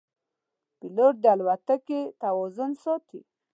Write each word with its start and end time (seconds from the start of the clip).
پیلوټ 0.79 1.15
د 1.23 1.25
الوتکې 1.33 2.01
توازن 2.21 2.71
ساتي. 2.83 3.19